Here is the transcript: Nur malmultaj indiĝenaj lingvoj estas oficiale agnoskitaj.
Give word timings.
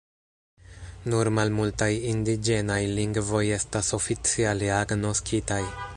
Nur 1.13 1.29
malmultaj 1.39 1.91
indiĝenaj 2.13 2.79
lingvoj 3.01 3.45
estas 3.59 3.93
oficiale 3.99 4.73
agnoskitaj. 4.83 5.65